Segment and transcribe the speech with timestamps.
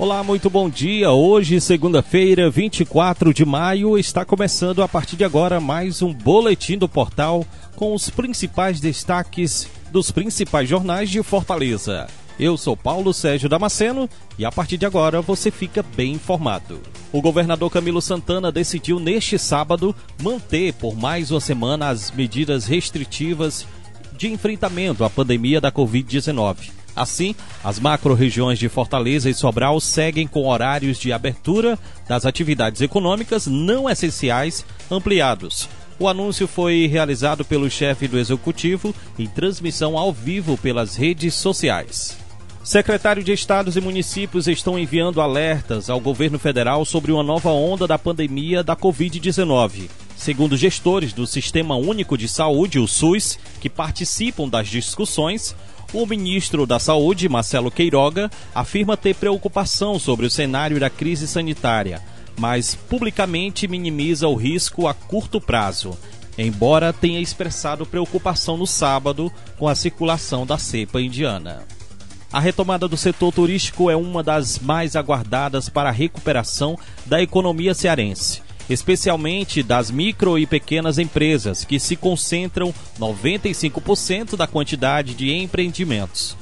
[0.00, 1.10] Olá, muito bom dia.
[1.10, 6.88] Hoje, segunda-feira, 24 de maio, está começando a partir de agora mais um boletim do
[6.88, 7.44] portal
[7.76, 12.06] com os principais destaques dos principais jornais de Fortaleza.
[12.38, 14.08] Eu sou Paulo Sérgio Damasceno
[14.38, 16.80] e a partir de agora você fica bem informado.
[17.12, 23.66] O governador Camilo Santana decidiu neste sábado manter por mais uma semana as medidas restritivas
[24.16, 26.79] de enfrentamento à pandemia da Covid-19.
[26.94, 33.46] Assim, as macro-regiões de Fortaleza e Sobral seguem com horários de abertura das atividades econômicas
[33.46, 35.68] não essenciais ampliados.
[35.98, 42.16] O anúncio foi realizado pelo chefe do executivo em transmissão ao vivo pelas redes sociais.
[42.64, 47.86] Secretário de Estados e municípios estão enviando alertas ao governo federal sobre uma nova onda
[47.86, 49.88] da pandemia da Covid-19.
[50.16, 55.56] Segundo gestores do Sistema Único de Saúde, o SUS, que participam das discussões,
[55.92, 62.00] o ministro da Saúde, Marcelo Queiroga, afirma ter preocupação sobre o cenário da crise sanitária,
[62.38, 65.96] mas publicamente minimiza o risco a curto prazo,
[66.38, 71.62] embora tenha expressado preocupação no sábado com a circulação da cepa indiana.
[72.32, 77.74] A retomada do setor turístico é uma das mais aguardadas para a recuperação da economia
[77.74, 86.36] cearense especialmente das micro e pequenas empresas, que se concentram 95% da quantidade de empreendimentos.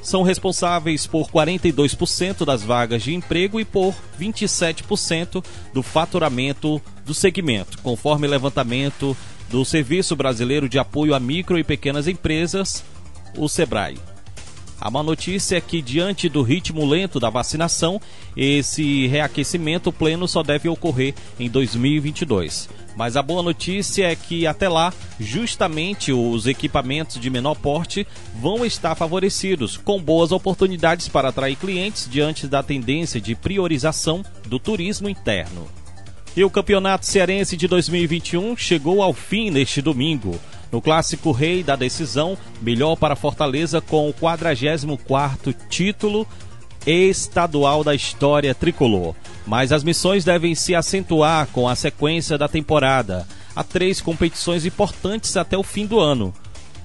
[0.00, 7.78] São responsáveis por 42% das vagas de emprego e por 27% do faturamento do segmento,
[7.82, 9.16] conforme levantamento
[9.50, 12.84] do Serviço Brasileiro de Apoio a Micro e Pequenas Empresas,
[13.36, 14.15] o SEBRAE.
[14.80, 18.00] A má notícia é que, diante do ritmo lento da vacinação,
[18.36, 22.68] esse reaquecimento pleno só deve ocorrer em 2022.
[22.96, 28.06] Mas a boa notícia é que até lá, justamente os equipamentos de menor porte
[28.40, 34.58] vão estar favorecidos, com boas oportunidades para atrair clientes diante da tendência de priorização do
[34.58, 35.66] turismo interno.
[36.34, 40.38] E o Campeonato Cearense de 2021 chegou ao fim neste domingo.
[40.70, 46.26] No clássico rei da decisão, melhor para Fortaleza com o 44º título
[46.86, 49.14] estadual da história tricolor.
[49.46, 53.26] Mas as missões devem se acentuar com a sequência da temporada.
[53.54, 56.32] Há três competições importantes até o fim do ano.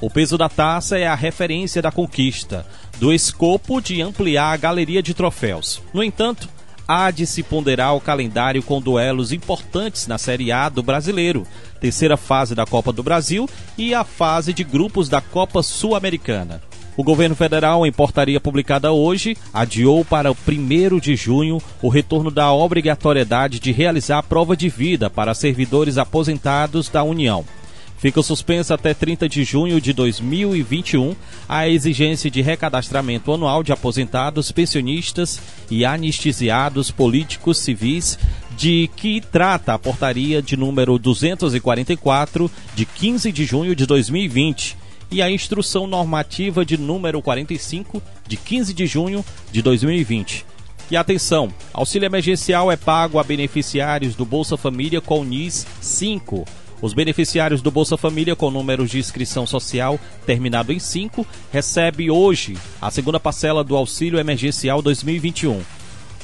[0.00, 2.66] O peso da taça é a referência da conquista,
[2.98, 5.82] do escopo de ampliar a galeria de troféus.
[5.92, 6.48] No entanto,
[6.90, 11.46] há de se ponderar o calendário com duelos importantes na Série A do Brasileiro,
[11.80, 16.60] terceira fase da Copa do Brasil e a fase de grupos da Copa Sul-Americana.
[16.96, 22.28] O governo federal, em portaria publicada hoje, adiou para o 1 de junho o retorno
[22.28, 27.44] da obrigatoriedade de realizar a prova de vida para servidores aposentados da União.
[28.00, 31.14] Fica suspensa até 30 de junho de 2021
[31.46, 35.38] a exigência de recadastramento anual de aposentados, pensionistas
[35.70, 38.18] e anestesiados políticos civis,
[38.56, 44.78] de que trata a portaria de número 244 de 15 de junho de 2020
[45.10, 49.22] e a instrução normativa de número 45 de 15 de junho
[49.52, 50.46] de 2020.
[50.90, 56.46] E atenção, auxílio emergencial é pago a beneficiários do Bolsa Família com NIS 5
[56.82, 62.56] os beneficiários do Bolsa Família com números de inscrição social terminado em 5 recebem hoje
[62.80, 65.60] a segunda parcela do auxílio emergencial 2021.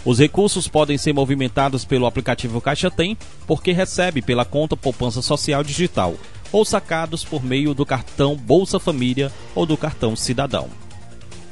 [0.04, 5.64] Os recursos podem ser movimentados pelo aplicativo Caixa Tem, porque recebe pela conta Poupança Social
[5.64, 6.14] Digital,
[6.52, 10.68] ou sacados por meio do cartão Bolsa Família ou do cartão Cidadão.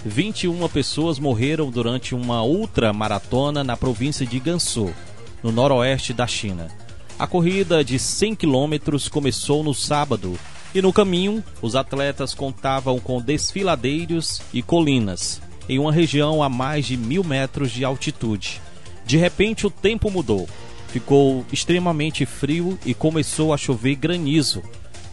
[0.07, 4.95] 21 pessoas morreram durante uma ultramaratona na província de Gansu,
[5.43, 6.84] no noroeste da China.
[7.17, 10.39] A corrida de 100 quilômetros começou no sábado
[10.75, 16.87] e no caminho os atletas contavam com desfiladeiros e colinas em uma região a mais
[16.87, 18.61] de mil metros de altitude.
[19.07, 20.49] De repente o tempo mudou,
[20.89, 24.63] ficou extremamente frio e começou a chover granizo.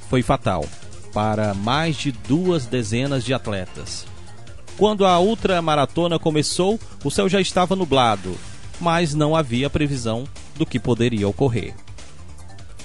[0.10, 0.66] Foi fatal
[1.14, 4.06] para mais de duas dezenas de atletas.
[4.78, 8.36] Quando a ultramaratona começou, o céu já estava nublado,
[8.80, 10.24] mas não havia previsão
[10.56, 11.76] do que poderia ocorrer.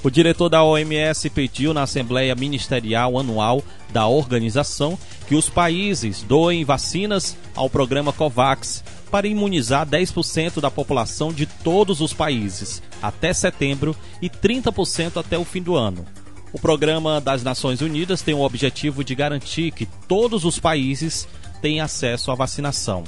[0.02, 3.62] O diretor da OMS pediu na Assembleia Ministerial Anual
[3.93, 11.32] da organização que os países doem vacinas ao programa COVAX para imunizar 10% da população
[11.32, 16.04] de todos os países até setembro e 30% até o fim do ano.
[16.52, 21.26] O programa das Nações Unidas tem o objetivo de garantir que todos os países
[21.60, 23.04] tenham acesso à vacinação.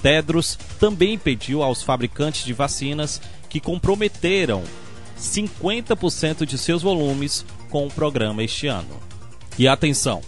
[0.00, 4.62] Tedros também pediu aos fabricantes de vacinas que comprometeram
[5.18, 8.96] 50% de seus volumes com o programa este ano.
[9.58, 10.20] E atenção!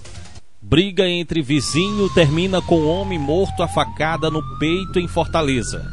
[0.63, 5.91] Briga entre vizinho termina com homem morto a facada no peito em Fortaleza.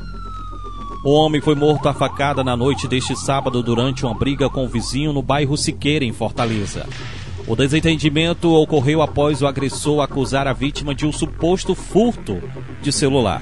[1.06, 4.68] O homem foi morto à facada na noite deste sábado durante uma briga com o
[4.68, 6.86] vizinho no bairro Siqueira, em Fortaleza.
[7.48, 12.42] O desentendimento ocorreu após o agressor acusar a vítima de um suposto furto
[12.82, 13.42] de celular.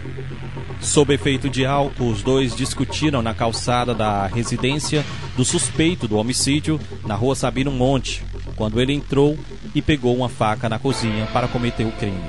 [0.86, 5.04] Sob efeito de álcool, os dois discutiram na calçada da residência
[5.36, 8.24] do suspeito do homicídio, na rua Sabino Monte,
[8.56, 9.38] quando ele entrou
[9.74, 12.22] e pegou uma faca na cozinha para cometer o crime.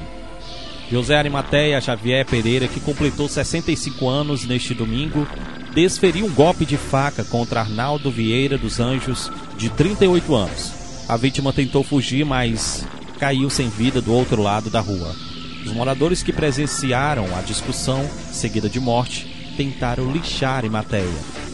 [0.90, 5.28] José Arimateia Xavier Pereira, que completou 65 anos neste domingo,
[5.74, 10.72] desferiu um golpe de faca contra Arnaldo Vieira dos Anjos, de 38 anos.
[11.06, 12.86] A vítima tentou fugir, mas
[13.18, 15.35] caiu sem vida do outro lado da rua.
[15.66, 19.26] Os moradores que presenciaram a discussão, seguida de morte,
[19.56, 21.04] tentaram lixar Imateia,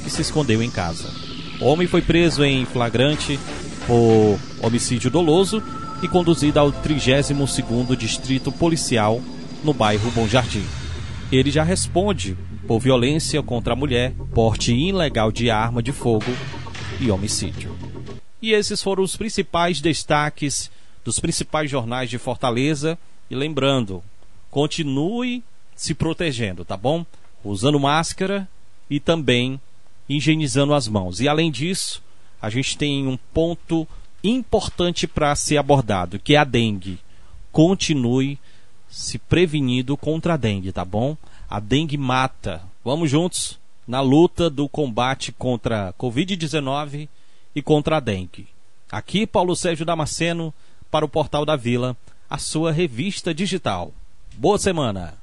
[0.05, 1.11] que se escondeu em casa.
[1.59, 3.41] O homem foi preso em flagrante
[3.87, 5.62] por homicídio doloso
[6.03, 9.19] e conduzido ao 32º Distrito Policial
[9.64, 10.64] no bairro Bom Jardim.
[11.32, 12.37] Ele já responde
[12.69, 16.31] por violência contra a mulher, porte ilegal de arma de fogo
[17.00, 17.75] e homicídio.
[18.43, 20.70] E esses foram os principais destaques
[21.03, 22.99] dos principais jornais de Fortaleza
[23.32, 24.05] e lembrando,
[24.50, 25.43] continue
[25.75, 27.05] se protegendo, tá bom?
[27.43, 28.46] Usando máscara
[28.90, 29.58] e também
[30.06, 31.19] higienizando as mãos.
[31.19, 32.02] E além disso,
[32.43, 33.88] a gente tem um ponto
[34.23, 36.99] importante para ser abordado, que é a dengue.
[37.50, 38.38] Continue
[38.90, 41.17] se prevenindo contra a dengue, tá bom?
[41.49, 42.62] A dengue mata.
[42.85, 43.58] Vamos juntos
[43.88, 47.08] na luta do combate contra a Covid-19
[47.55, 48.46] e contra a dengue.
[48.90, 50.52] Aqui, Paulo Sérgio Damasceno,
[50.90, 51.96] para o Portal da Vila
[52.32, 53.93] a sua revista digital.
[54.38, 55.22] Boa semana!